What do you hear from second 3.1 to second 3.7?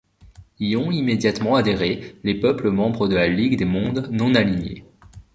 la Ligue des